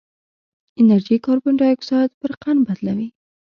[0.79, 3.07] انرژي کاربن ډای اکسایډ پر قند تبدیلوي.